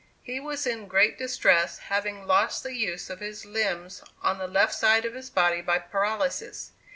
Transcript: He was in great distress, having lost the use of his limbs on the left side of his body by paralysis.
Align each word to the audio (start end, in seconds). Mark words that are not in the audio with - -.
He 0.23 0.39
was 0.39 0.65
in 0.65 0.87
great 0.87 1.19
distress, 1.19 1.77
having 1.77 2.25
lost 2.25 2.63
the 2.63 2.73
use 2.73 3.11
of 3.11 3.19
his 3.19 3.45
limbs 3.45 4.01
on 4.23 4.39
the 4.39 4.47
left 4.47 4.73
side 4.73 5.05
of 5.05 5.13
his 5.13 5.29
body 5.29 5.61
by 5.61 5.77
paralysis. 5.77 6.71